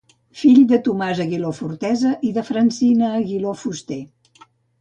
Fill 0.43 0.61
de 0.71 0.77
Tomàs 0.87 1.19
Aguiló 1.25 1.51
Fortesa 1.57 2.13
i 2.31 2.31
de 2.39 2.47
Francina 2.49 3.13
Aguiló 3.21 3.53
Fuster. 3.63 4.01